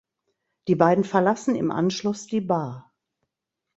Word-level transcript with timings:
Die 0.67 0.73
beiden 0.73 1.03
verlassen 1.03 1.53
im 1.55 1.69
Anschluss 1.69 2.25
die 2.25 2.41
Bar. 2.41 2.91